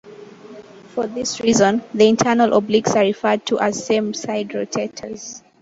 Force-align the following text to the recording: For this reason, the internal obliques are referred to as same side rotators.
For 0.95 1.05
this 1.05 1.41
reason, 1.41 1.83
the 1.93 2.07
internal 2.09 2.59
obliques 2.59 2.95
are 2.95 3.03
referred 3.03 3.45
to 3.45 3.59
as 3.59 3.85
same 3.85 4.15
side 4.15 4.49
rotators. 4.49 5.43